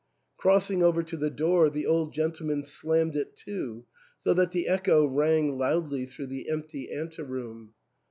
Crossing 0.35 0.81
over 0.81 1.03
to 1.03 1.15
the 1.15 1.29
door, 1.29 1.69
the 1.69 1.85
old 1.85 2.11
gentleman 2.11 2.63
slammed 2.63 3.15
it 3.15 3.35
to, 3.35 3.85
so 4.17 4.33
that 4.33 4.51
the 4.51 4.67
echo 4.67 5.05
rang 5.05 5.59
loudly 5.59 6.07
through 6.07 6.25
the 6.25 6.49
empty 6.49 6.91
anteroom. 6.91 7.75